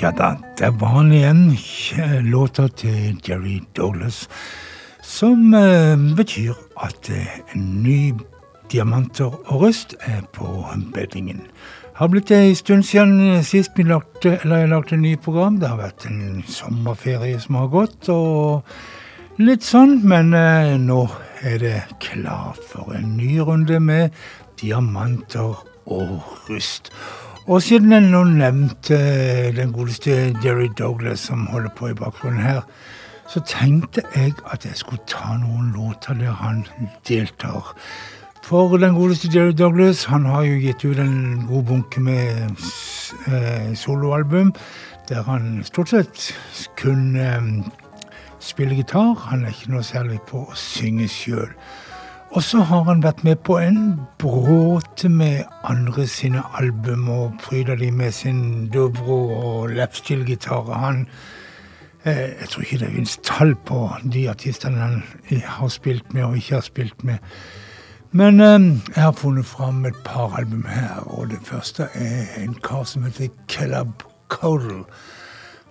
[0.00, 0.34] Ja da.
[0.58, 1.56] Det var han igjen.
[2.20, 4.28] Låta til Jerry Douglas.
[5.02, 8.12] Som eh, betyr at eh, ny
[8.72, 11.46] diamanter og røst er på beddingen.
[11.96, 15.60] Har blitt en stund siden sist vi lagde, eller jeg lagde en ny program.
[15.60, 18.66] Det har vært en sommerferie som har gått, og
[19.40, 20.02] litt sånn.
[20.04, 21.06] Men eh, nå
[21.40, 24.12] er det klar for en ny runde med
[24.60, 25.56] diamanter
[25.86, 26.18] og
[26.50, 26.92] rust.
[27.46, 28.96] Og siden jeg nå nevnte
[29.54, 30.10] den godeste
[30.42, 32.64] Jerry Douglas som holder på i bakgrunnen her,
[33.30, 36.64] så tenkte jeg at jeg skulle ta noen låter der han
[37.06, 37.70] deltar.
[38.42, 42.58] For den godeste Jerry Douglas han har jo gitt ut en god bunke med
[43.30, 44.50] eh, soloalbum
[45.06, 46.32] der han stort sett
[46.76, 47.62] kun eh,
[48.42, 49.14] spiller gitar.
[49.30, 51.54] Han er ikke noe særlig på å synge sjøl.
[52.36, 57.80] Og så har han vært med på en bråte med andre sine album og pryder
[57.80, 60.68] de med sin dobro og lapsteel-gitar.
[60.76, 61.06] Han
[62.06, 63.78] Eh, jeg tror ikke det finnes tall på
[64.14, 65.00] de artistene han
[65.42, 67.18] har spilt med og ikke har spilt med.
[68.12, 68.60] Men eh,
[68.94, 73.02] jeg har funnet fram et par album her, og det første er en kar som
[73.02, 74.84] heter Kellab Codal.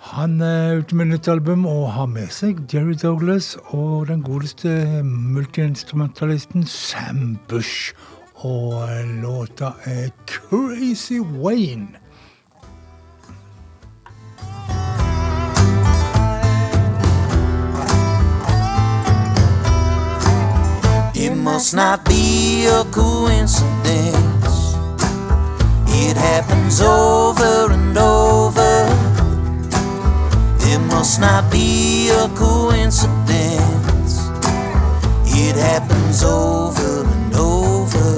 [0.06, 5.02] Han er ute med nytt album og har med seg Jerry Douglas og den godeste
[5.04, 7.96] multiinstrumentalisten Sam Bush.
[8.36, 8.86] Og
[9.24, 11.98] låta er Crazy Wayne.
[21.16, 24.78] It must not be a coincidence.
[25.88, 28.65] It happens over and over.
[30.76, 34.14] It must not be a coincidence.
[35.26, 38.12] It happens over and over.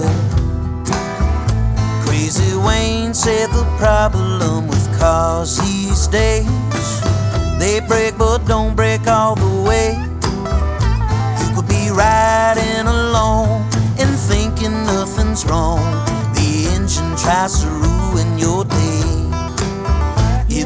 [2.04, 6.48] Crazy Wayne said the problem with cars these days
[7.60, 9.94] they break but don't break all the way
[11.40, 13.70] You could be riding alone
[14.00, 15.86] and thinking nothing's wrong.
[16.34, 19.27] The engine tries to ruin your day.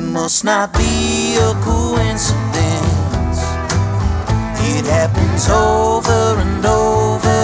[0.01, 3.39] It must not be a coincidence.
[4.73, 7.41] It happens over and over.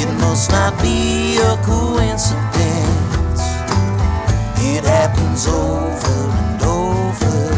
[0.00, 3.40] It must not be a coincidence.
[4.58, 7.54] It happens over and over.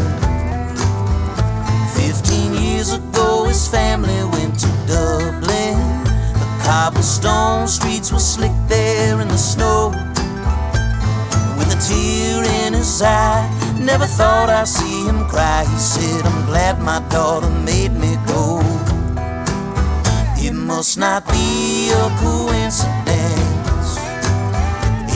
[1.97, 5.79] Fifteen years ago, his family went to Dublin.
[6.35, 10.08] The cobblestone streets were slick there in the snow.
[11.59, 13.45] With a tear in his eye,
[13.79, 15.65] never thought I'd see him cry.
[15.65, 18.63] He said, I'm glad my daughter made me go.
[20.41, 23.99] It must not be a coincidence.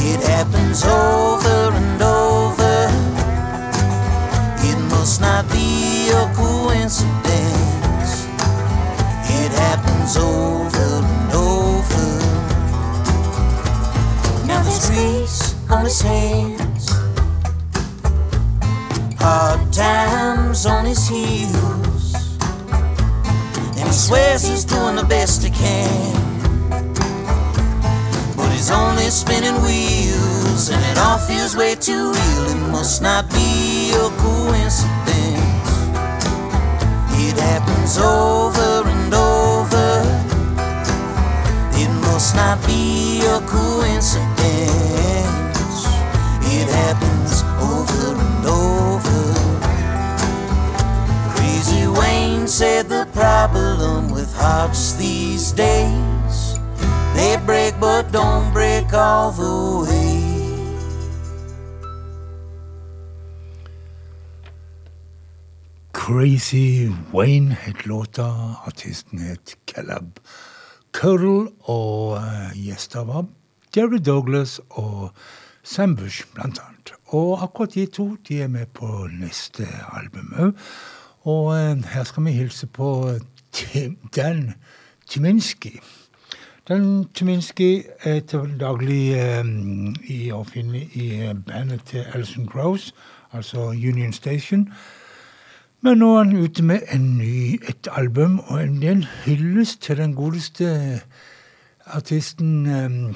[0.04, 2.90] It happens over and over.
[4.68, 8.26] It must not be a coincidence.
[9.40, 12.08] It happens over and over.
[14.46, 15.41] Now grease on
[15.80, 16.90] his hands,
[19.18, 22.38] hard times on his heels,
[23.78, 26.12] and he swears he's doing the best he can.
[28.36, 32.44] But he's only spinning wheels, and it all feels way too real.
[32.50, 35.70] It must not be a coincidence.
[37.24, 40.02] It happens over and over.
[41.82, 45.11] It must not be a coincidence.
[46.72, 49.22] Happens over and over.
[51.34, 56.58] Crazy Wayne said the problem with hearts these days,
[57.14, 60.32] they break but don't break all the way.
[65.92, 70.18] Crazy Wayne het låta, artisten het Caleb
[70.90, 73.24] Caudle, og uh, gjester var
[73.70, 75.12] Jerry Douglas og
[75.62, 76.92] Sam Bush, blant annet.
[77.06, 80.52] Og akkurat de to de er med på neste album òg.
[81.22, 83.10] Og uh, her skal vi hilse på
[83.52, 84.54] Tim, Dan
[85.08, 85.80] Timinski.
[86.68, 92.94] Dan Timinski er til daglig um, i å finne i bandet til Alison Gross,
[93.32, 94.68] altså Union Station.
[95.82, 100.14] Men nå er han ute med ny, et album og en, del hyllest til den
[100.14, 101.00] godeste
[101.86, 103.14] artisten um,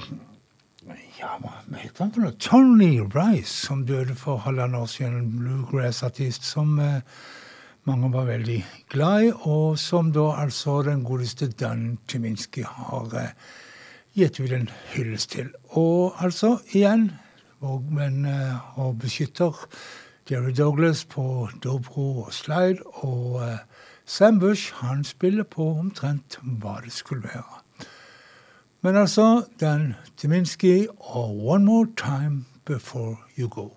[1.27, 2.37] ja, hva heter han for noe?
[2.39, 5.17] Tony Rice, som døde for halvannet år siden.
[5.19, 7.01] En bluegrass-artist som eh,
[7.89, 8.61] mange var veldig
[8.93, 13.35] glad i, og som da altså den godeste Dan Chiminski har eh,
[14.15, 15.51] gitt ut en hyllest til.
[15.75, 17.11] Og altså, igjen,
[17.61, 18.25] vår venn
[18.77, 19.67] og beskytter
[20.31, 22.85] Jerry Douglas på dobro og slide.
[23.03, 23.43] Og
[24.05, 27.66] Sam Bush han spiller på omtrent hva det skulle være.
[28.83, 33.73] Men altså, Dan Tyminski og One More Time Before You Go.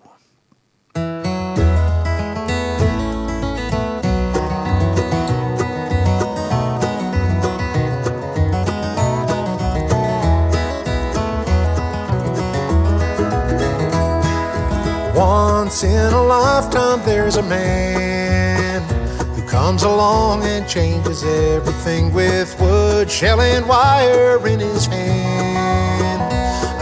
[15.16, 18.09] Once in a lifetime, there's a man
[19.70, 26.32] comes along and changes everything with wood, shell, and wire in his hand.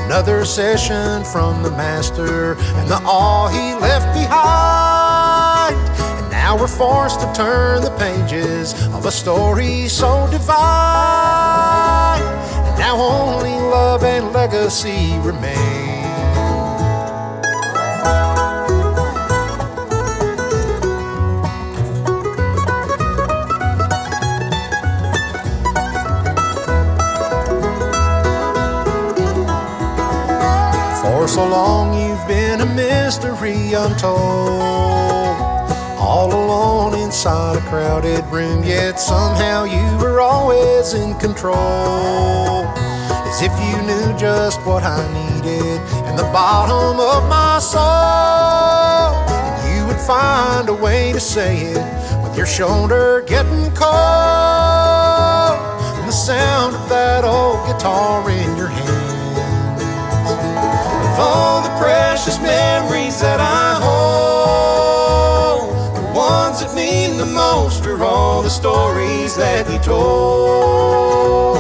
[0.07, 5.77] Another session from the master and the awe he left behind.
[6.19, 12.23] And now we're forced to turn the pages of a story so divine.
[12.23, 15.78] And now only love and legacy remain.
[31.39, 34.61] So long you've been a mystery untold.
[36.07, 42.65] All alone inside a crowded room, yet somehow you were always in control.
[43.31, 49.13] As if you knew just what I needed in the bottom of my soul.
[49.31, 51.87] And you would find a way to say it
[52.25, 55.55] with your shoulder getting cold.
[55.99, 58.58] And the sound of that old guitar in
[61.19, 65.69] all the precious memories that I hold.
[65.97, 71.59] The ones that mean the most are all the stories that you told.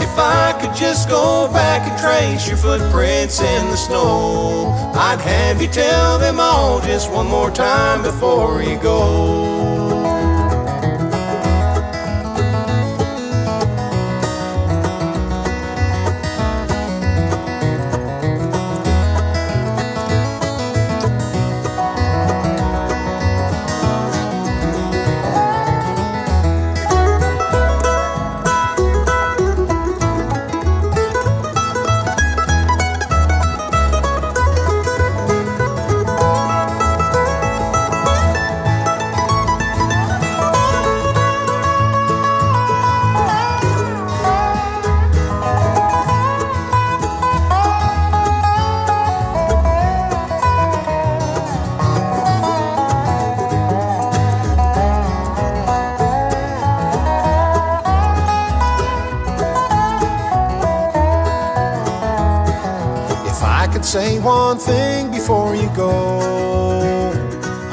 [0.00, 5.60] If I could just go back and trace your footprints in the snow, I'd have
[5.60, 9.81] you tell them all just one more time before you go.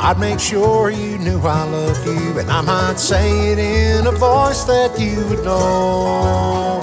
[0.09, 4.11] I'd make sure you knew I loved you, and I might say it in a
[4.11, 6.81] voice that you would know.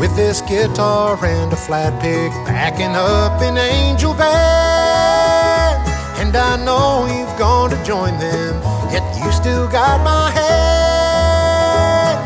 [0.00, 5.76] With this guitar and a flat pick backing up an angel band.
[6.16, 8.54] And I know you've gone to join them,
[8.90, 12.16] yet you still got my hand.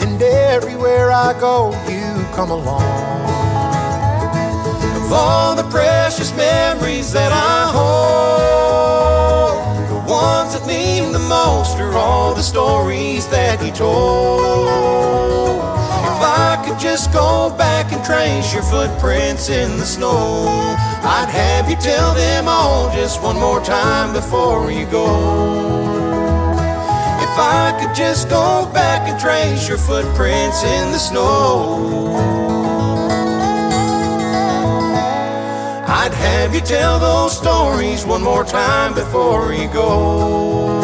[0.00, 2.84] And everywhere I go, you come along
[5.04, 8.57] of all the precious memories that I hold.
[10.28, 15.56] Ones that mean the most are all the stories that you told.
[16.12, 20.44] If I could just go back and trace your footprints in the snow,
[21.16, 25.08] I'd have you tell them all just one more time before you go.
[27.26, 32.67] If I could just go back and trace your footprints in the snow.
[36.08, 40.78] I'd have you tell those stories one more time before you go.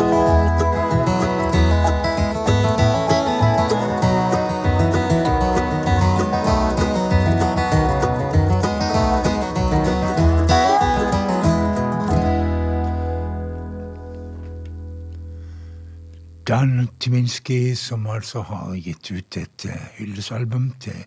[16.46, 21.06] Dan Timinski, som altså har gitt ut et eh, hyllesalbum til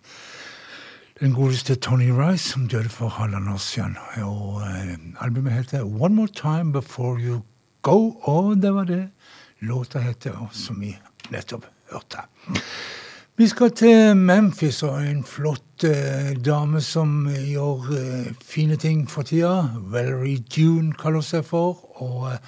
[1.20, 3.96] den godeste Tony Rice, som døde for halvannet år siden.
[4.22, 7.40] Og eh, Albumet heter One More Time Before You
[7.82, 9.08] Go, og det var det
[9.60, 10.96] låta heter, som vi
[11.30, 12.18] nettopp hørte.
[13.36, 19.22] Vi skal til Memphis og en flott eh, dame som gjør eh, fine ting for
[19.22, 19.68] tida.
[19.78, 21.78] Valerie June kaller seg for.
[22.02, 22.38] og eh,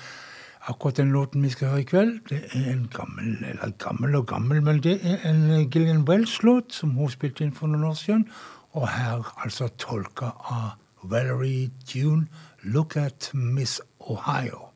[0.69, 4.27] Akkurat den låten vi skal høre i kveld, det er en gammel eller gammel og
[4.27, 8.27] gammel, men det er en Gillian Wells-låt som hun spilte inn for noen år siden
[8.73, 10.71] og her altså tolka av
[11.03, 12.29] Valerie Dune,
[12.63, 14.71] Look at Miss Ohio.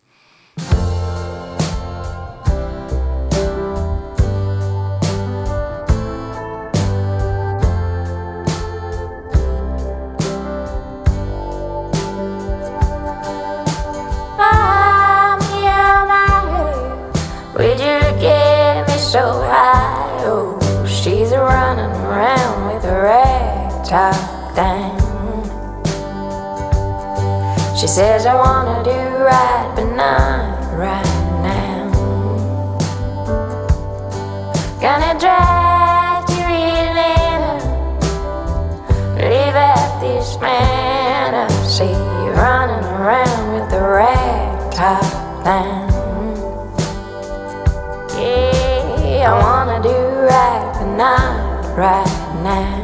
[23.94, 24.98] Top down.
[27.78, 31.14] She says I wanna do right, but not right
[31.46, 31.92] now.
[34.84, 36.40] Gonna drive to
[36.82, 37.54] Atlanta,
[39.14, 45.06] leave out this I see you running around with the rag top
[45.44, 45.86] down.
[48.18, 49.96] Yeah, I wanna do
[50.32, 52.83] right, but not right now.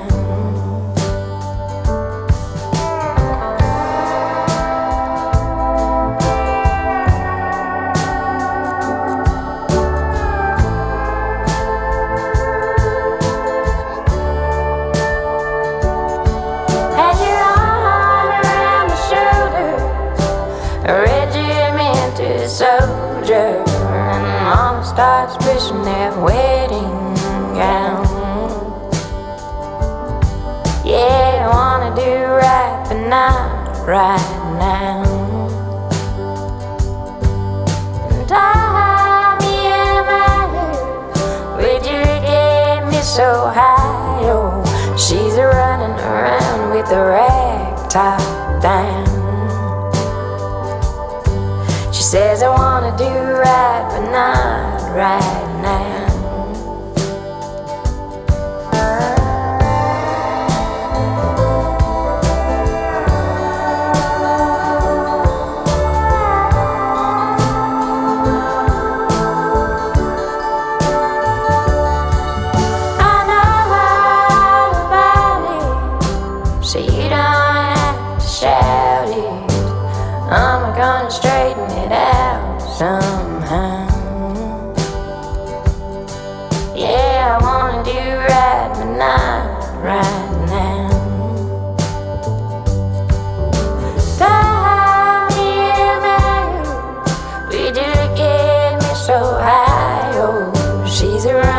[26.22, 27.14] Wedding
[27.56, 28.04] gown.
[30.84, 32.12] Yeah, I wanna do
[32.44, 35.02] right, but not right now.
[38.10, 40.46] And me in my
[41.56, 44.20] would you get me so high?
[44.28, 44.62] Oh,
[44.96, 48.20] she's running around with the rag top
[48.62, 49.06] down.
[51.92, 55.99] She says I wanna do right, but not right now.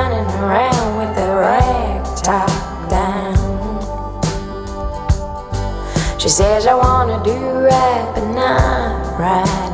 [0.01, 2.49] Running around with the rag top
[2.89, 3.37] down.
[6.19, 7.37] She says I wanna do
[7.69, 9.70] right, but not right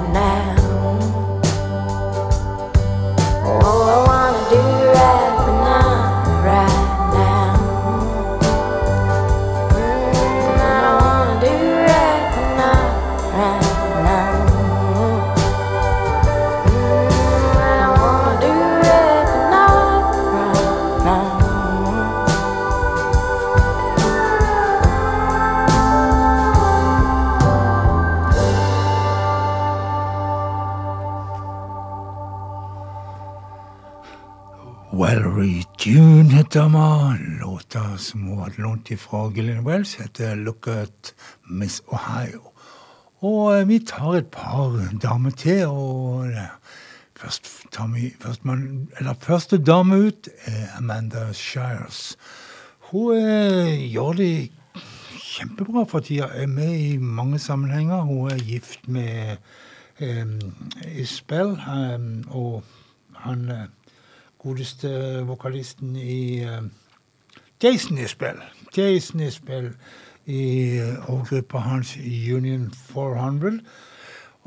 [36.47, 37.39] Heter.
[37.41, 41.13] Låta som hun hadde lånt fra Gillian Wells, heter Look at
[41.43, 42.53] Miss Ohio.
[43.19, 46.47] Og eh, vi tar et par damer til, og eh,
[47.19, 52.15] først tar vi først man, eller Første dame ut er Amanda Shires.
[52.79, 54.51] Hun eh, gjør det
[55.19, 56.29] kjempebra for tida.
[56.31, 58.01] Er med i mange sammenhenger.
[58.07, 59.35] Hun er gift med
[59.99, 60.23] eh,
[60.95, 61.99] Isbel, eh,
[62.31, 62.63] og
[63.15, 63.67] han eh,
[64.47, 64.89] godeste
[65.27, 66.63] vokalisten i uh,
[67.63, 68.39] Jason Isbell.
[68.77, 69.73] Jason Isbell
[70.25, 71.97] i uh, og gruppa hans
[72.35, 73.59] Union 400.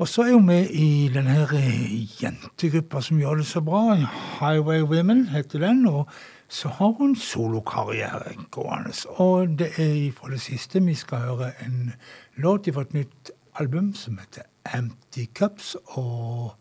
[0.01, 3.95] Og så er hun med i denne her eh, jentegruppa som gjør det så bra.
[4.39, 5.85] Highway Women heter den.
[5.85, 6.07] Og
[6.47, 8.93] så har hun solokarriere gående.
[9.07, 11.93] Og det er fra det siste vi skal høre en
[12.35, 15.77] låt fra et nytt album som heter Empty Cups.
[15.85, 16.57] og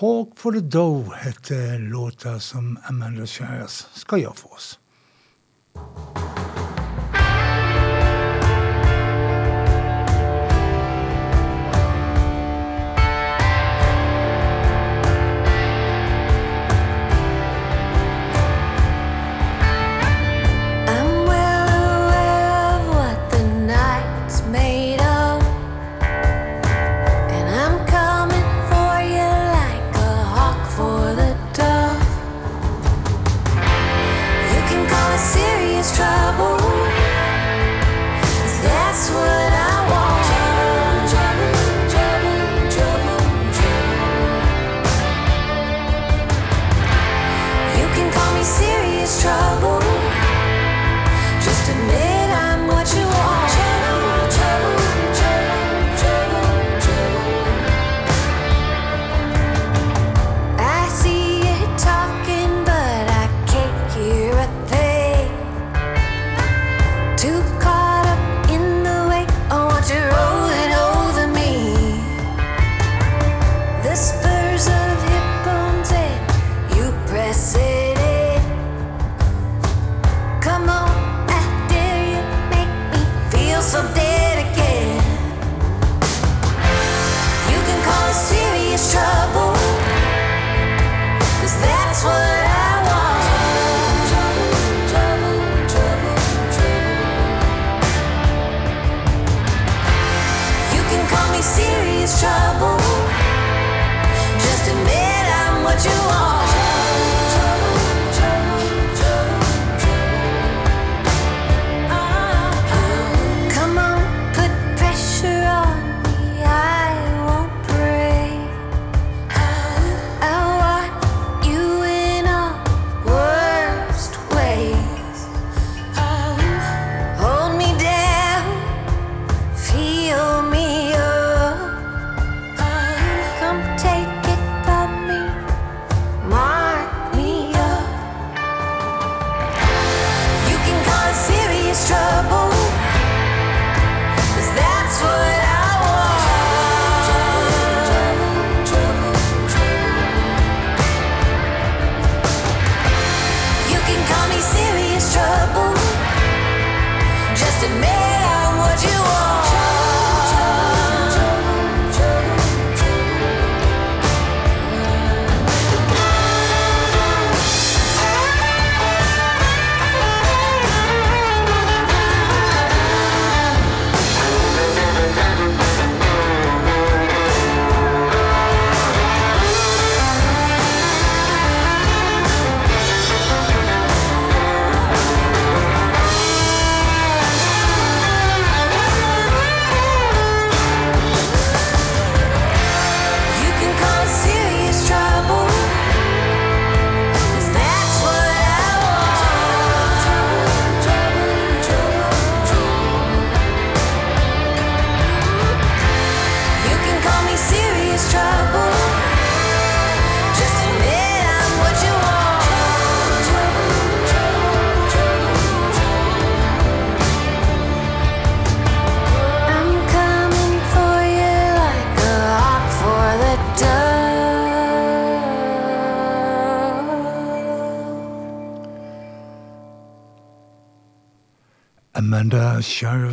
[0.00, 4.78] Hawk for the Doe heter låta som Amanda Shires skal gjøre for oss.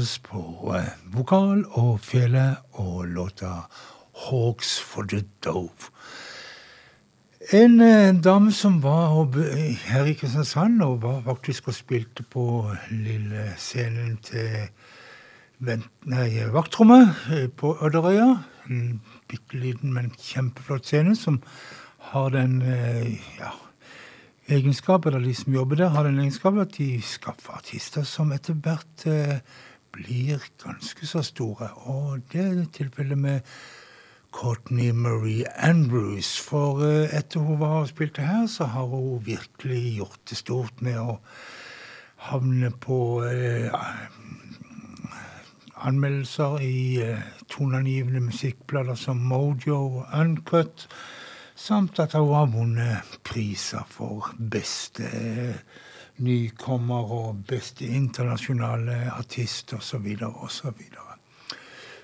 [0.05, 3.65] Shires på eh, vokal og fele og låta
[4.25, 5.89] Hawks for the Dove.
[7.53, 9.33] En eh, dame som var
[9.87, 14.69] her i Kristiansand og var faktisk og spilte på lille scenen til
[16.05, 18.29] nei, vaktrommet eh, på Øderøya.
[18.69, 21.41] En bitte liten, men kjempeflott scene som
[22.11, 22.61] har den
[23.39, 23.53] ja,
[24.47, 28.57] egenskap, eller de som jobber der, har den egenskap at de skaffer artister som etter
[28.61, 29.39] hvert eh,
[29.95, 31.71] blir ganske så store.
[31.89, 33.55] Og det er tilfellet med
[34.35, 36.35] Courtney Marie Andrews.
[36.39, 40.81] For eh, etter hun var og spilte her, så har hun virkelig gjort det stort
[40.83, 41.19] med å
[42.29, 43.71] havne på eh,
[45.85, 50.87] anmeldelser i eh, toneangivende musikkblader som Mojo og Uncut,
[51.55, 55.59] samt at hun har vunnet priser for beste eh,
[56.17, 60.15] nykommer og beste internasjonale artist osv.
[60.23, 60.81] osv.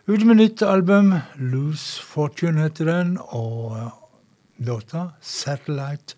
[0.08, 3.92] Ut med nytt album, 'Lose Fortune heter den, og eh,
[4.58, 6.16] låta Satellite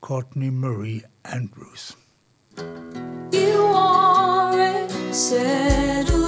[0.00, 1.96] Courtney Marie Andrews.
[3.32, 6.23] You are a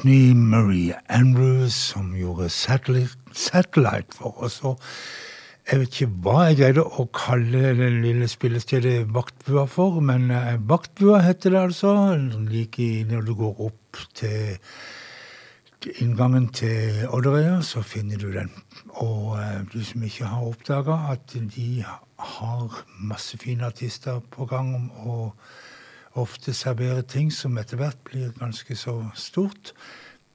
[0.00, 4.62] Courtney Marie Andrews som gjorde Satellite, Satellite for oss.
[4.64, 4.80] Og
[5.68, 10.56] jeg vet ikke hva jeg greide å kalle det lille spillestedet Vaktbua for, men eh,
[10.56, 11.92] Vaktbua heter det altså.
[12.48, 14.56] Like når du går opp til
[16.00, 18.48] inngangen til Odderøya, så finner du den.
[19.04, 24.88] Og eh, du som ikke har oppdaga at de har masse fine artister på gang
[25.04, 25.26] å
[26.18, 29.74] ofte serverer ting som etter hvert blir ganske så stort,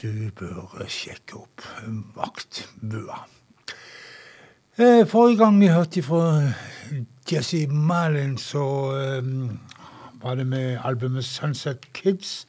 [0.01, 1.63] du bør sjekke opp
[2.15, 3.23] Vaktbua.
[4.75, 6.51] Eh, Forrige gang vi hørte fra
[7.31, 8.65] Jesse Malin, så
[8.99, 9.29] eh,
[10.21, 12.47] var det med albumet Sunset Kids,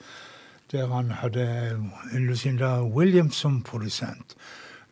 [0.73, 1.79] der han hadde
[2.13, 4.35] Lucinda Williams som produsent.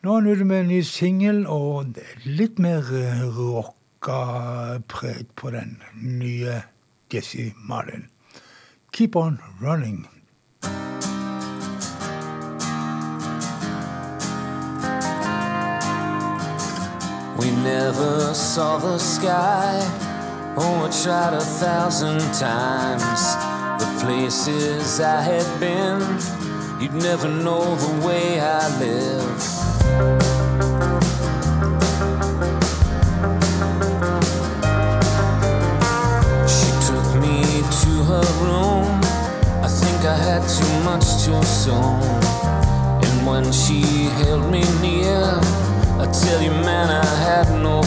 [0.01, 5.51] Nå er han ute med en ny singel, og litt mer eh, rocka preg på
[5.51, 6.61] den nye
[7.11, 8.07] Jesse Malin.
[8.95, 10.07] Keep on running.
[17.37, 19.81] We never saw the sky.
[20.55, 23.35] Oh, I tried a thousand times.
[23.83, 25.99] The places I had been,
[26.81, 30.34] you'd never know the way I live.
[40.07, 41.99] I had too much too soon.
[43.03, 43.81] And when she
[44.21, 45.23] held me near,
[45.99, 47.81] I tell you, man, I had no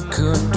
[0.00, 0.47] could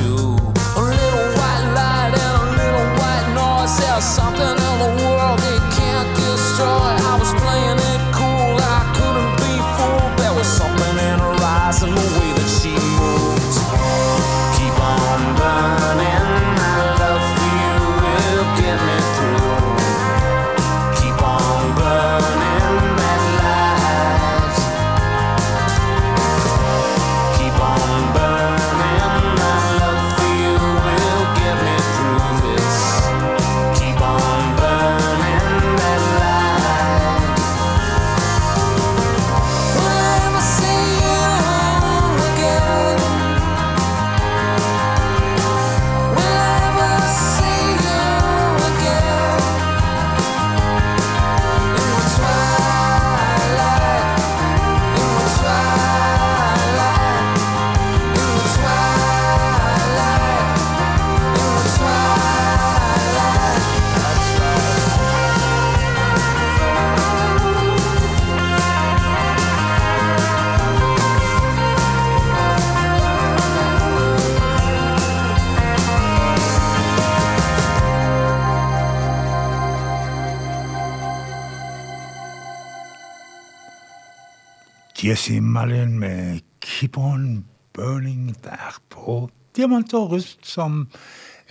[85.11, 90.85] Jesse Malin med Keep On Burning der på Diamant og rust, som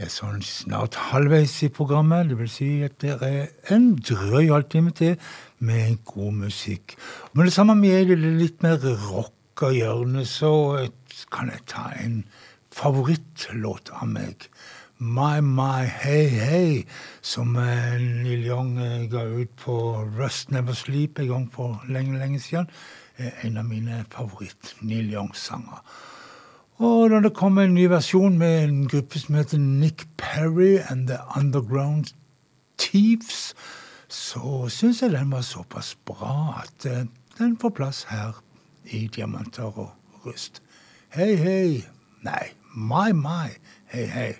[0.00, 2.30] er sånn snart halvveis i programmet.
[2.30, 5.18] Det vil si at det er en drøy halvtime til
[5.58, 6.96] med god musikk.
[7.34, 10.88] Men det samme med det litt mer rock lukker hjørnet, så
[11.32, 12.24] kan jeg ta en
[12.72, 14.48] favorittlåt av meg.
[14.98, 16.84] My My Hey Hey,
[17.20, 18.78] som Neil Young
[19.10, 22.68] ga ut på Rust Never Sleep en gang for lenge, lenge siden.
[23.20, 25.82] En av mine favoritt-Neil Young-sanger.
[26.80, 31.08] Og når det kom en ny versjon med en gruppe som heter Nick Perry and
[31.08, 32.14] The Underground
[32.78, 33.54] Thieves,
[34.08, 37.04] så syns jeg den var såpass bra at eh,
[37.38, 38.40] den får plass her
[38.84, 39.90] i Diamanter og
[40.26, 40.62] rust.
[41.08, 41.84] Hei, hei.
[42.22, 43.48] Nei, my, my.
[43.92, 44.32] Hei, hei.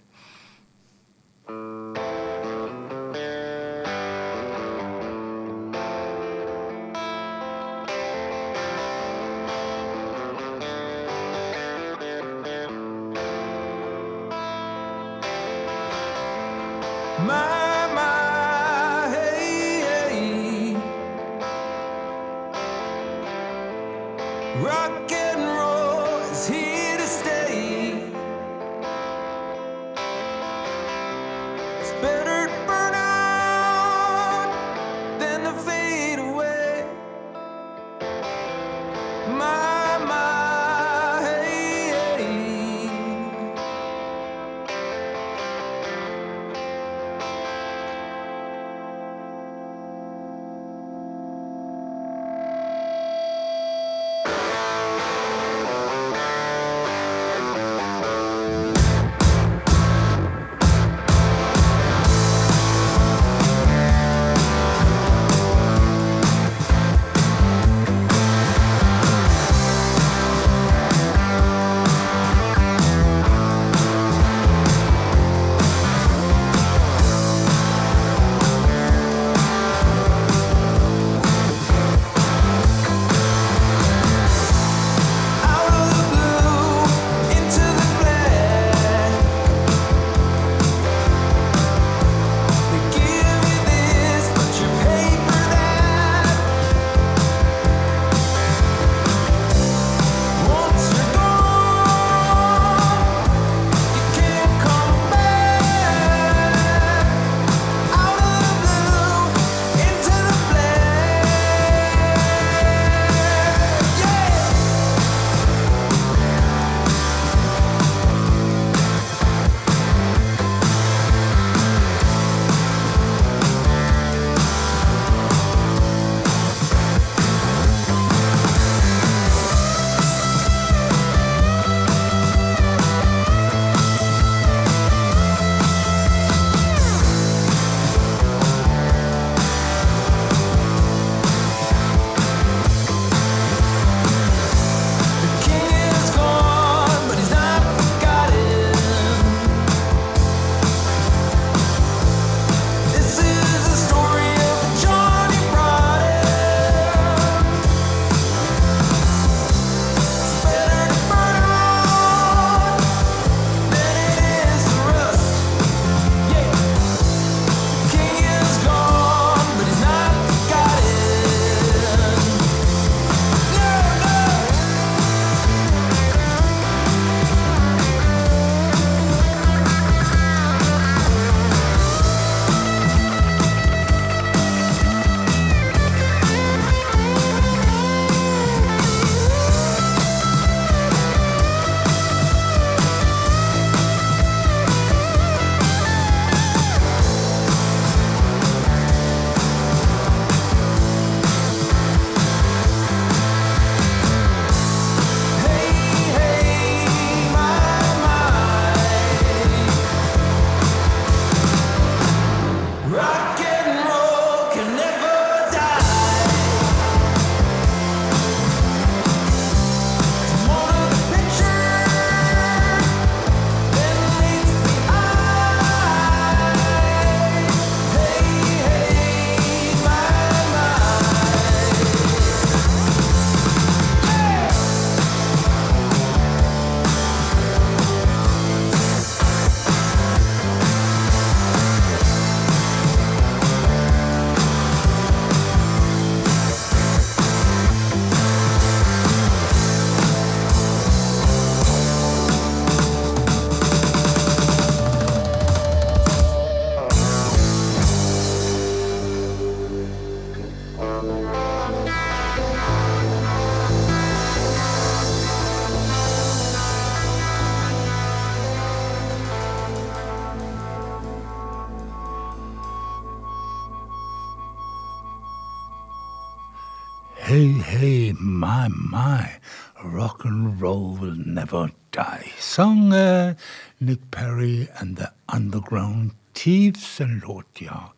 [278.91, 279.41] My,
[279.85, 282.33] rock and roll will never die.
[282.39, 283.35] Sang uh,
[283.81, 287.93] Nick Perry and The Underground Thieves, en låt ja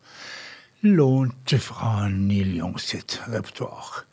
[0.83, 4.03] lånt fra Neil Young sitt repertoar.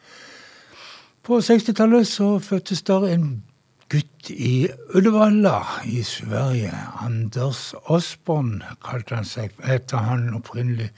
[1.23, 3.43] På 60-tallet så fødtes der en
[3.91, 6.71] gutt i Uddevalla i Sverige.
[7.03, 10.93] Anders Osborn kalte han seg, etter han opprinnelig.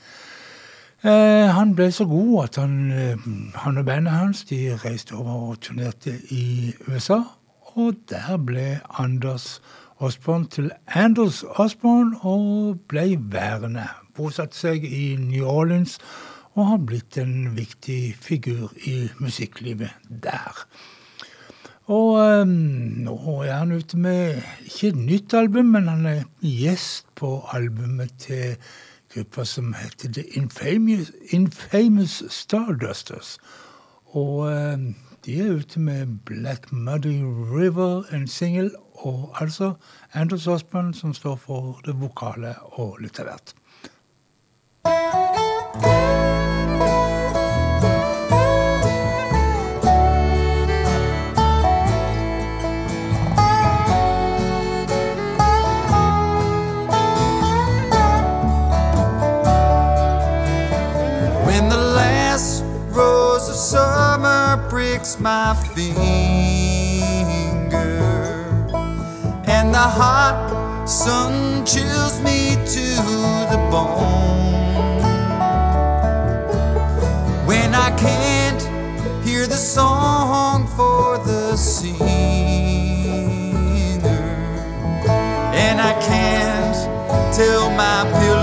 [1.03, 3.23] Eh, han ble så god at han, eh,
[3.59, 7.19] han og bandet hans de reiste over og turnerte i USA.
[7.75, 9.61] Og der ble Anders
[9.99, 13.83] Osborn til Anders Osborn og ble værende.
[14.15, 15.97] Bosatte seg i New Orleans
[16.55, 20.63] og har blitt en viktig figur i musikklivet der.
[21.91, 22.47] Og um,
[23.03, 28.13] nå er han ute med ikke et nytt album, men han er gjest på albumet
[28.23, 28.55] til
[29.13, 33.37] gruppa som heter The Infamous, Infamous Stardusters.
[34.05, 34.77] Og eh,
[35.25, 37.21] de er ute med Black Muddy
[37.53, 39.73] River, en singel, og altså
[40.13, 43.19] Anders Osborn som står for det vokale og litt.
[65.23, 65.87] My finger
[69.47, 72.85] and the hot sun chills me to
[73.49, 74.99] the bone.
[77.47, 78.61] When I can't
[79.25, 82.03] hear the song for the singer
[85.55, 86.75] and I can't
[87.33, 88.42] tell my pillow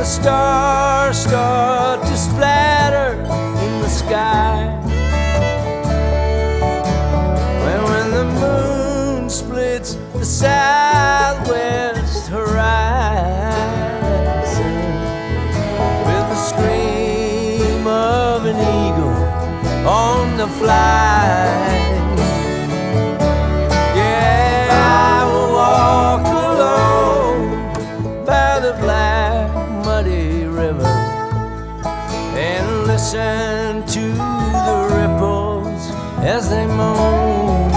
[0.00, 3.20] the stars start to splatter
[3.64, 4.64] in the sky.
[7.64, 12.54] When, when the moon splits the southwest horizon
[16.08, 19.22] with the scream of an eagle
[19.86, 21.59] on the fly.
[33.12, 35.90] Listen to the ripples
[36.22, 37.70] as they moan.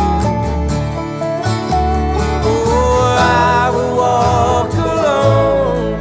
[2.46, 5.98] Oh, I will walk alone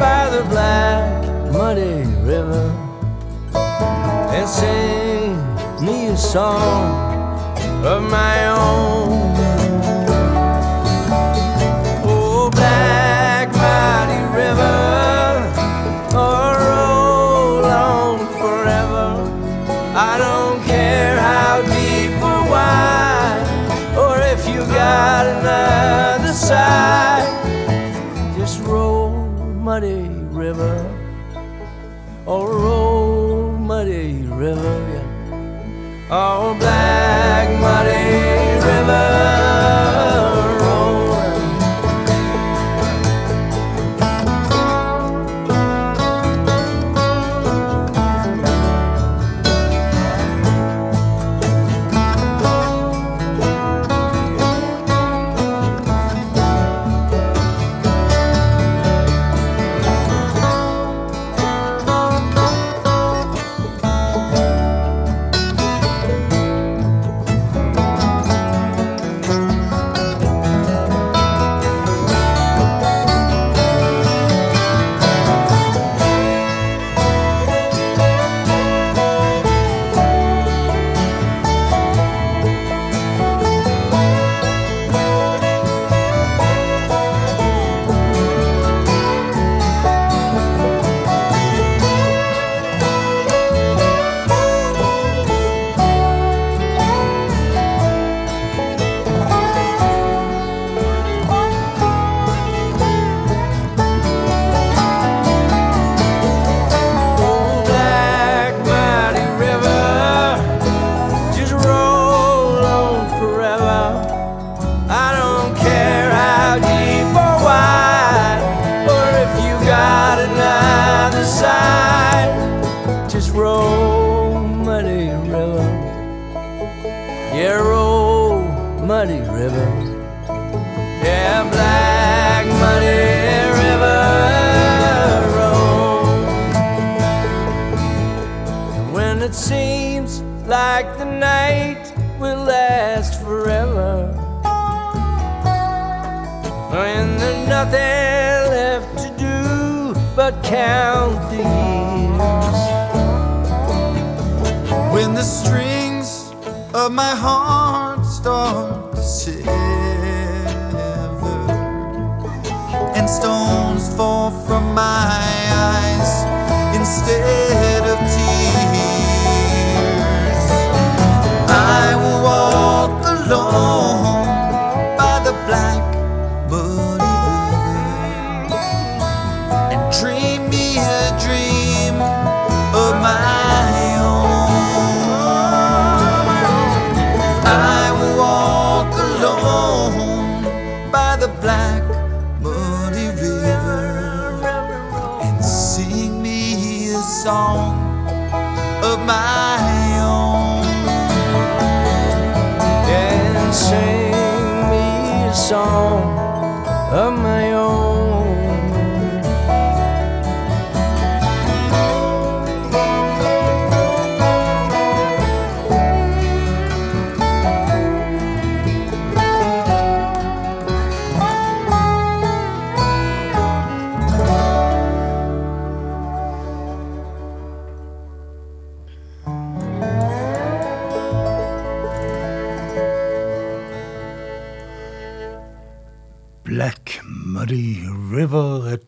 [0.00, 2.72] by the black muddy river
[4.32, 5.36] and sing
[5.84, 8.55] me a song of my own.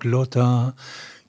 [0.04, 0.72] River låta.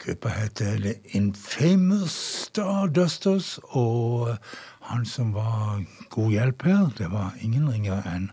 [0.06, 2.12] Gruppa heter The Infamous
[2.48, 4.38] Stardusters, og
[4.82, 8.32] han som var god hjelp her, det var ingen ringere enn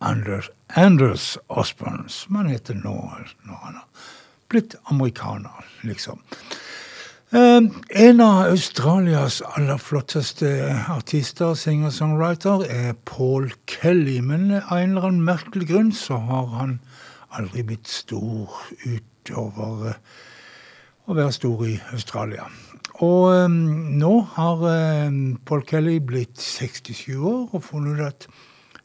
[0.00, 2.96] Anders, Anders Osborne, som han heter nå,
[3.46, 3.86] når han har
[4.48, 6.18] blitt amerikaner, liksom.
[7.30, 10.50] Eh, en av Australias aller flotteste
[10.90, 14.20] artister, singer-songwriter, er Paul Kelly.
[14.20, 16.78] Men av en eller annen merkelig grunn så har han
[17.34, 18.50] aldri blitt stor
[19.24, 19.98] utover eh,
[21.04, 22.46] å være stor i Australia.
[23.04, 28.28] Og eh, nå har eh, Paul Kelly blitt 67 år og funnet ut at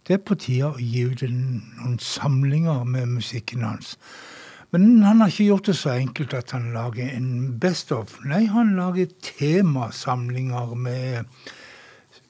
[0.07, 3.93] det er på tide å gi ut noen samlinger med musikken hans.
[4.73, 8.15] Men han har ikke gjort det så enkelt at han lager en best of.
[8.25, 11.29] Nei, han lager temasamlinger med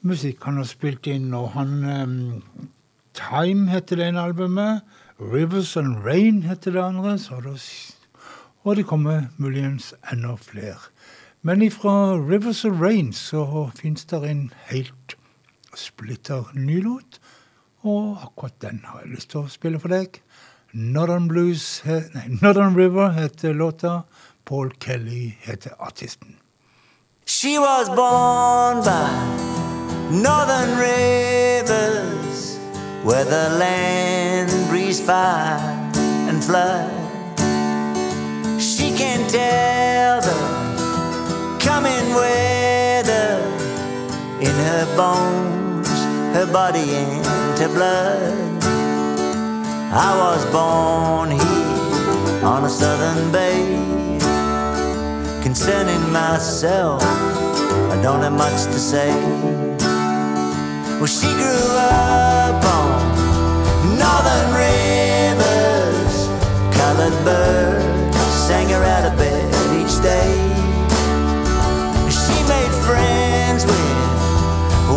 [0.04, 2.18] musikk han har spilt inn, og han um,
[3.16, 4.84] Time heter det ene albumet.
[5.20, 7.18] Rivers and Rain heter det andre.
[7.18, 7.56] Så det,
[8.62, 10.90] og det kommer muligens enda flere.
[11.42, 15.16] Men ifra Rivers of Rain så fins det en helt
[15.74, 17.20] splitter ny låt.
[17.82, 20.20] Og akkurat den har jeg lyst til å spille for deg.
[20.72, 24.02] Northern Blues, nei, Northern River heter låta.
[24.44, 26.36] Paul Kelly heter artisten.
[27.24, 29.08] She was born by
[30.10, 32.58] northern rivers
[33.04, 35.60] where the land breathes fire
[36.28, 36.99] and flood.
[39.00, 40.36] Can tell the
[41.58, 43.40] coming weather
[44.46, 45.88] in her bones,
[46.36, 48.62] her body and her blood.
[49.90, 53.64] I was born here on a southern bay.
[55.42, 59.12] Concerning myself, I don't have much to say.
[60.98, 66.16] Well, she grew up on northern rivers.
[66.76, 67.89] Colored birds
[68.50, 69.46] sang her out of bed
[69.80, 70.32] each day.
[72.10, 73.98] She made friends with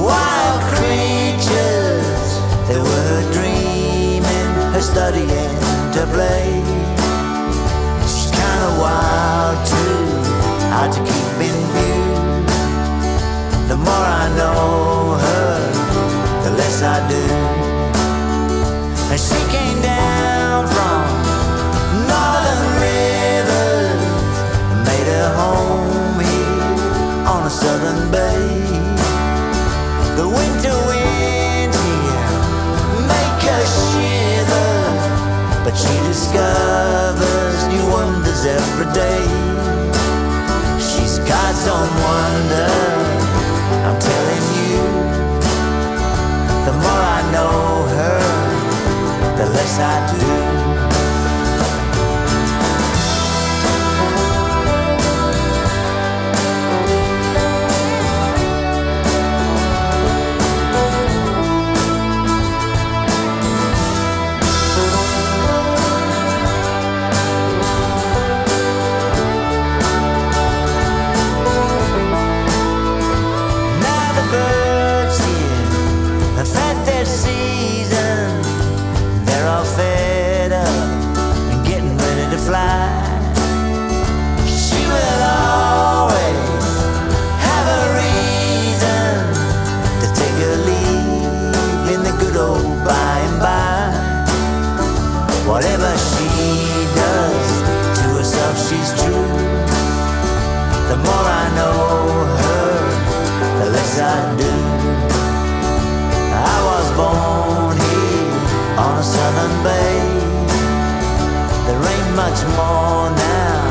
[0.10, 2.30] wild creatures.
[2.68, 5.54] They were her dreaming, her studying
[5.96, 6.50] to play.
[8.10, 10.02] She's kinda wild too,
[10.74, 12.06] hard to keep in view.
[13.72, 14.62] The more I know
[15.26, 15.54] her,
[16.44, 17.26] the less I do.
[19.12, 21.03] And she came down from
[27.54, 28.42] southern bay.
[30.18, 32.32] The winter winds here
[33.14, 34.74] make her shiver,
[35.64, 39.26] but she discovers new wonders every day.
[40.82, 42.74] She's got some wonder,
[43.86, 44.82] I'm telling you.
[46.66, 47.58] The more I know
[47.98, 48.20] her,
[49.38, 50.43] the less I do.
[112.34, 113.64] Much more now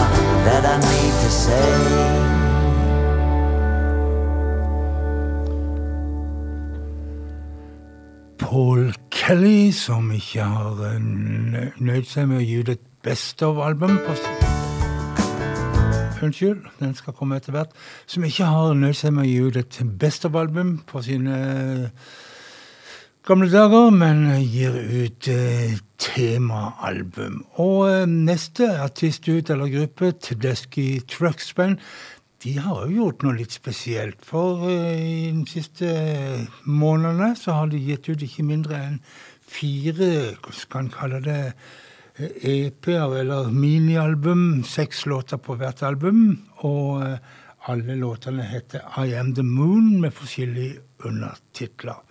[0.46, 1.68] that I need to say.
[8.38, 10.98] Paul Kelly, som ikke har eh,
[11.80, 13.96] nøyd seg med å gi ut et Best of-album
[16.22, 17.72] Unnskyld, den skal komme etter hvert.
[18.06, 22.12] Som ikke har nøyd seg med å gi ut et Best of-album på sine eh,
[23.26, 27.42] gamle dager, men gir ut eh, temaalbum.
[27.62, 31.78] Og eh, neste artist ut, eller gruppe, Tedeschi Trucks Band,
[32.42, 34.22] de har jo gjort noe litt spesielt.
[34.26, 35.92] For eh, i de siste
[36.66, 38.98] månedene så har de gitt ut ikke mindre enn
[39.53, 40.11] fire,
[40.42, 41.40] hva skal en kalle det,
[42.18, 44.62] eh, EP-er eller minialbum.
[44.66, 46.42] Seks låter på hvert album.
[46.66, 47.03] Og
[47.70, 52.03] alle låtene heter I Am The Moon med forskjellige undertitler.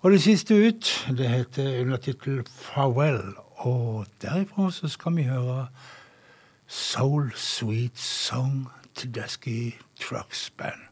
[0.00, 3.34] Og det siste ut, det heter undertittel Farewell.
[3.56, 5.66] Og derifra så skal vi høre
[6.66, 10.89] Soul Sweet Song Tedeschi Trucks Band.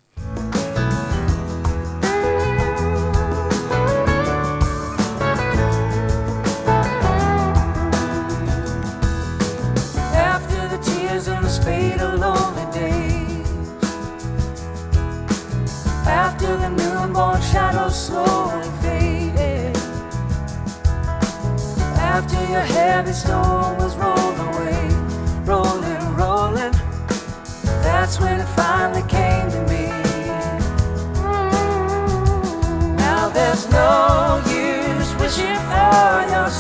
[23.09, 24.89] Heavy stone was rolled away,
[25.45, 26.73] rolling, rolling,
[27.83, 29.87] that's when it finally came to me.
[32.97, 36.51] Now there's no use wishing for your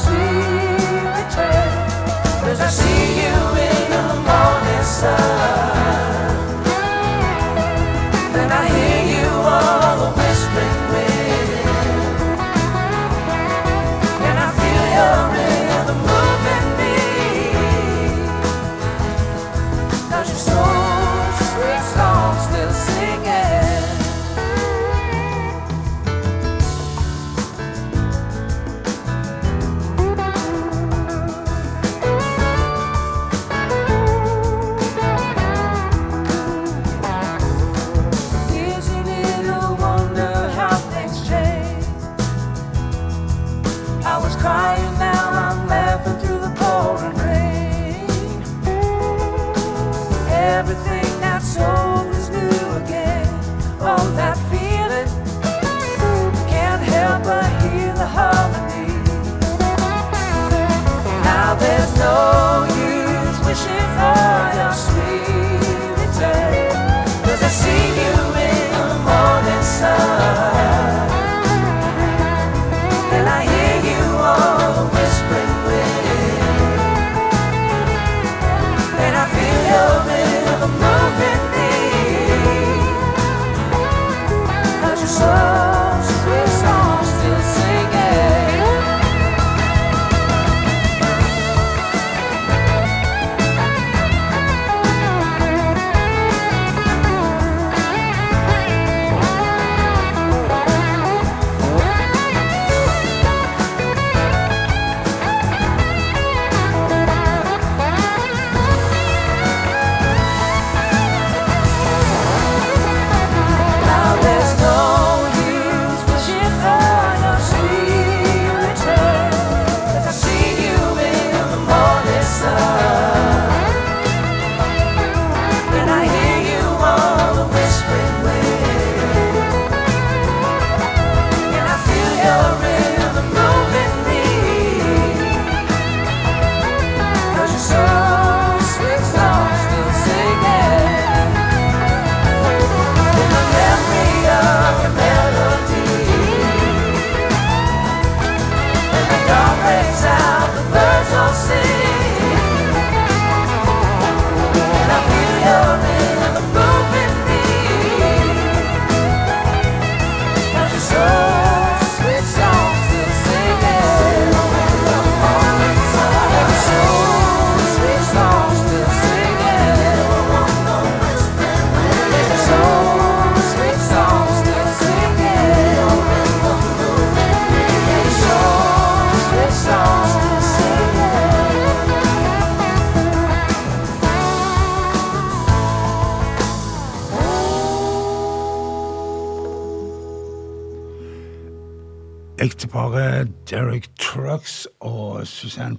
[50.48, 51.07] Everything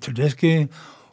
[0.10, 0.68] Tedeschi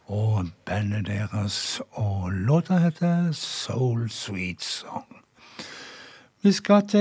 [0.07, 5.05] og bandet deres, og låta heter Soul Sweet Song.
[6.41, 6.99] Vi skal til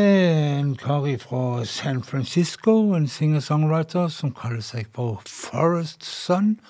[0.59, 6.61] en kar fra San Francisco, en singer-songwriter som kaller seg for Forest Sun.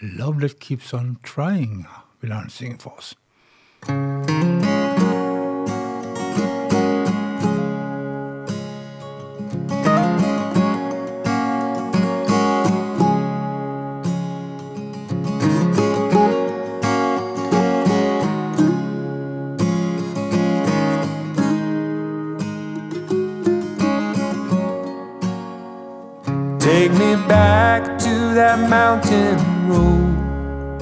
[0.00, 1.86] Love That Keeps On Trying,
[2.20, 3.16] vil han synge for oss.
[26.88, 29.36] Take me back to that mountain
[29.68, 30.80] road,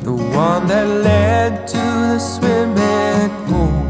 [0.00, 3.84] the one that led to the swimming pool.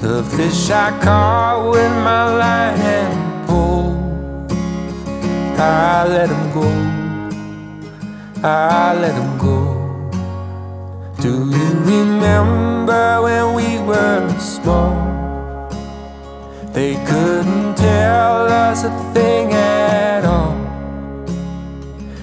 [0.00, 3.94] The fish I caught with my line and pole,
[5.60, 6.68] I let him go,
[8.42, 9.60] I let him go.
[11.20, 15.15] Do you remember when we were small?
[16.76, 20.54] They couldn't tell us a thing at all.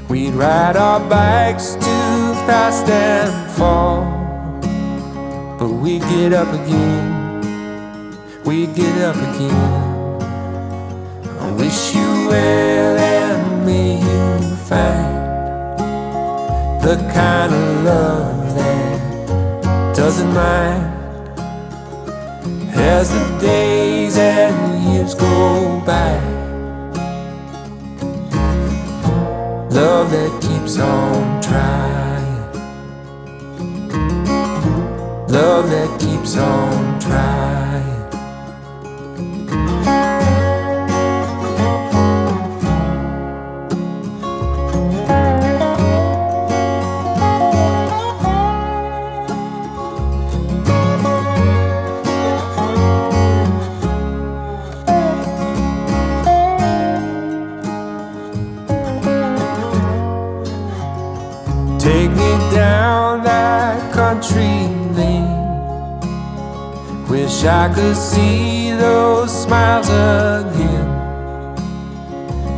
[0.08, 4.04] We'd ride our bikes too fast and fall.
[5.58, 8.12] But we'd get up again.
[8.46, 10.22] We'd get up again.
[11.40, 15.80] I wish you well and may you find
[16.80, 20.93] the kind of love that doesn't mind.
[22.76, 26.18] As the days and years go by,
[29.70, 32.52] love that keeps on trying,
[35.30, 37.93] love that keeps on trying.
[64.32, 65.28] Lane.
[67.10, 70.88] Wish I could see those smiles again.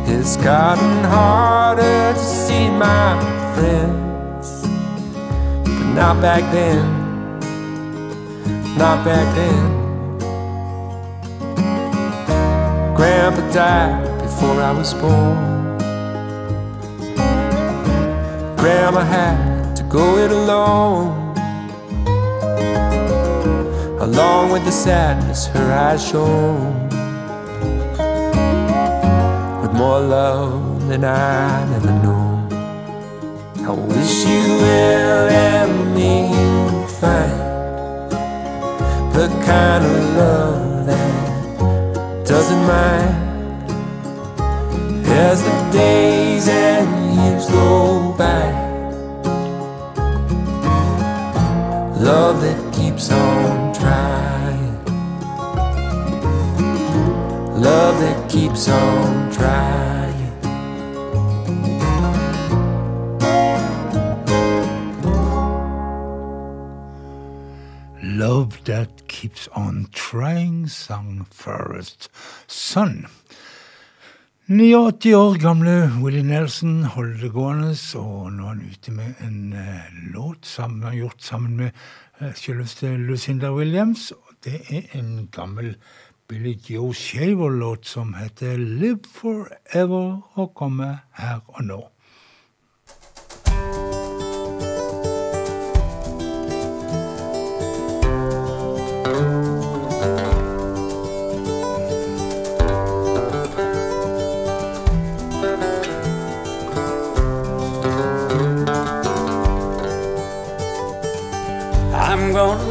[0.06, 3.18] It's gotten harder to see my
[3.54, 4.62] friends,
[5.64, 6.84] but not back then.
[8.78, 9.76] Not back then.
[12.94, 15.76] Grandpa died before I was born.
[18.56, 21.25] Grandma had to go it alone.
[24.06, 26.88] Along with the sadness her eyes shone.
[29.60, 32.46] With more love than I ever known.
[33.66, 38.12] I wish you well and you find
[39.12, 43.16] the kind of love that doesn't mind.
[45.04, 46.86] As the days and
[47.16, 48.46] years go by,
[51.98, 53.65] love that keeps on
[57.66, 59.86] love that keeps on trying.
[68.02, 72.08] Love That Keeps On Trying, sang Forest
[72.46, 73.06] Sun.
[74.46, 79.52] 89 år gamle Willie Nelson holder det gående, og nå er han ute med en
[79.52, 81.70] eh, låt som han har gjort sammen med
[82.20, 84.12] uh, selveste Lucinda Williams.
[84.44, 85.74] Det er en gammel
[86.28, 91.78] Billy Joe Shaver-låt som heter Live Forever og kommer her og nå.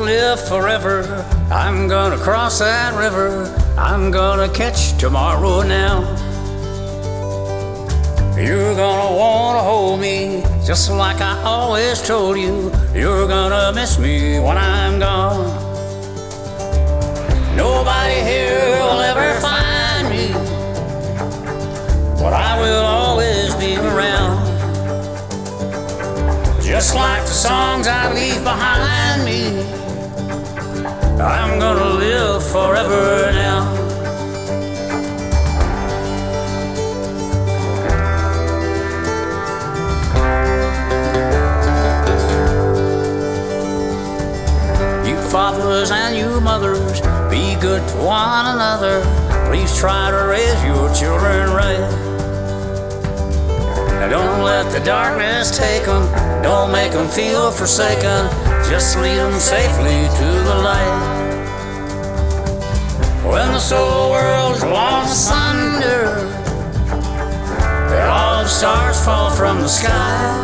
[0.05, 1.25] Live forever.
[1.49, 3.51] I'm gonna cross that river.
[3.77, 6.01] I'm gonna catch tomorrow now.
[8.37, 12.71] You're gonna wanna hold me just like I always told you.
[12.93, 15.47] You're gonna miss me when I'm gone.
[17.55, 20.27] Nobody here will ever find me,
[22.21, 24.45] but I will always be around.
[26.61, 29.84] Just like the songs I leave behind me,
[31.19, 33.73] I'm gonna live forever now.
[45.05, 46.99] You fathers and you mothers,
[47.31, 49.01] be good to one another.
[49.49, 51.79] Please try to raise your children right.
[53.99, 56.11] Now don't let the darkness take them,
[56.43, 58.44] don't make them feel forsaken.
[58.69, 61.15] Just lead them safely to the light.
[63.23, 66.27] When the soul world's lost asunder,
[67.93, 70.41] and all the stars fall from the sky.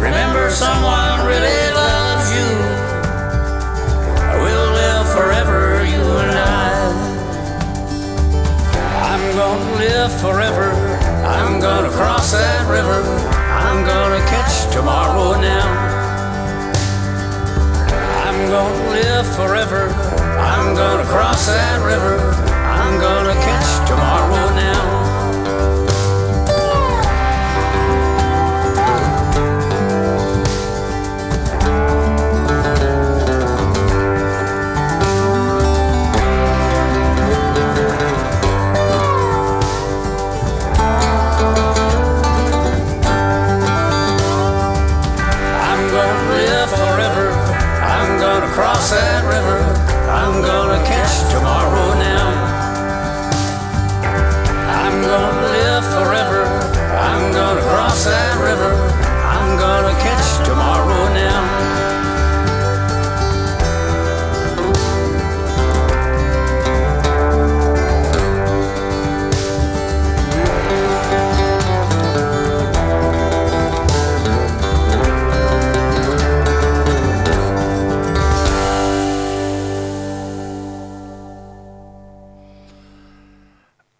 [0.00, 2.50] Remember, someone really loves you.
[4.42, 6.72] We'll live forever, you and I.
[9.12, 10.72] I'm gonna live forever.
[11.24, 13.02] I'm gonna cross that river.
[13.36, 15.97] I'm gonna catch tomorrow now.
[18.48, 19.88] I'm gonna live forever.
[20.40, 22.32] I'm gonna cross that river.
[22.48, 24.77] I'm gonna catch tomorrow now.
[48.58, 49.62] Cross that river.
[50.10, 52.26] I'm gonna catch tomorrow now.
[54.82, 56.42] I'm gonna live forever.
[56.90, 58.37] I'm gonna cross that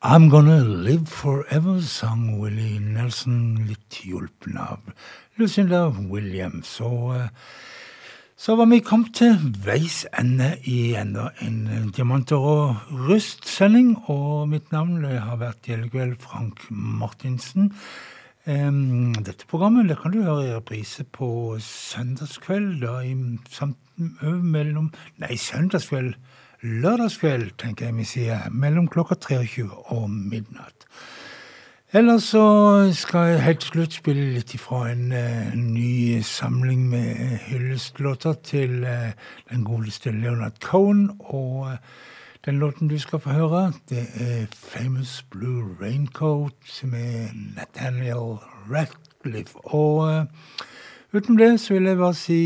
[0.00, 4.92] I'm Gonna Live Forever, sang Willie Nelson, litt hjulpen av
[5.40, 6.76] Lucinda Williams.
[6.86, 7.24] Og eh,
[8.38, 9.34] så var vi kommet til
[9.64, 13.96] veis ende i enda en eh, Diamanter og rust-sending.
[14.06, 17.72] Og mitt navn har vært Gjeldekveld Frank Martinsen.
[18.46, 23.18] Dette programmet det kan du høre i reprise på søndagskveld, da i
[23.50, 26.14] samt mellom Nei, søndagskveld.
[26.62, 30.88] Lørdagskveld, tenker jeg vi sier, mellom klokka 23 og midnatt.
[31.94, 37.38] Ellers så skal jeg helt til slutt spille litt ifra en uh, ny samling med
[37.46, 39.14] hyllestlåter til uh,
[39.52, 41.06] den godeste Leonard Cohen.
[41.20, 41.78] Og uh,
[42.44, 48.36] den låten du skal få høre, det er Famous Blue Raincoat med Nathaniel
[48.66, 49.56] Ratcliffe.
[49.64, 50.26] Og
[51.08, 52.40] Utenom det så vil jeg bare si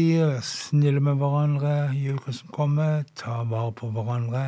[0.47, 3.01] snille med hverandre i uka som kommer.
[3.19, 4.43] Ta vare på hverandre.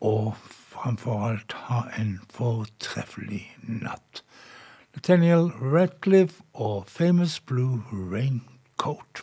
[0.00, 4.22] Og framfor alt ha en fortreffelig natt.
[4.96, 9.20] Nathaniel Radcliffe og Famous Blue Raincoat.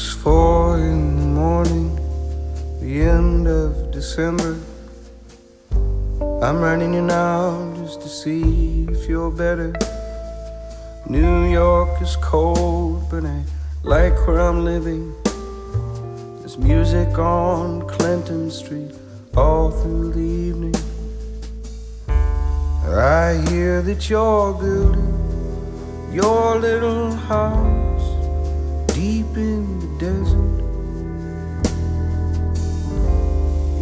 [0.00, 1.90] It's four in the morning,
[2.80, 4.56] the end of December.
[6.40, 9.74] I'm writing you now just to see if you're better.
[11.08, 13.42] New York is cold, but I
[13.82, 15.12] like where I'm living.
[16.38, 18.92] There's music on Clinton Street
[19.36, 20.76] all through the evening.
[22.86, 27.77] I hear that you're building your little house
[28.98, 30.58] deep in the desert.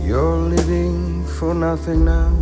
[0.07, 2.33] You're living for nothing now.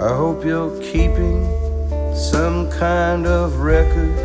[0.00, 1.44] I hope you're keeping
[2.14, 4.16] some kind of record.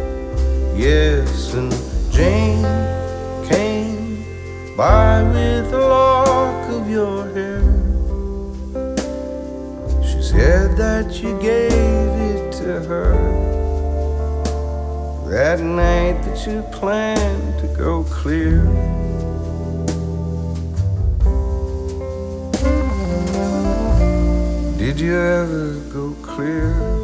[0.78, 1.74] Yes, and
[2.10, 2.64] Jane
[3.50, 4.24] came
[4.78, 7.64] by with a lock of your hair.
[10.08, 13.49] She said that you gave it to her.
[15.30, 18.64] That night that you planned to go clear.
[24.80, 26.99] Did you ever go clear?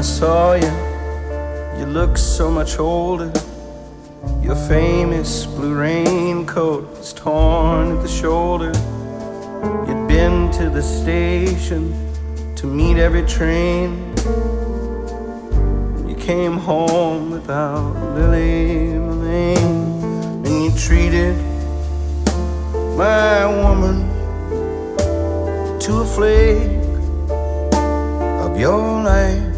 [0.00, 0.72] I saw you,
[1.78, 3.30] you looked so much older.
[4.40, 8.72] Your famous blue raincoat was torn at the shoulder.
[9.86, 11.92] You'd been to the station
[12.56, 14.14] to meet every train.
[16.08, 21.36] You came home without Lili Marlene, and you treated
[22.96, 24.08] my woman
[25.78, 26.80] to a flake
[28.40, 29.49] of your life.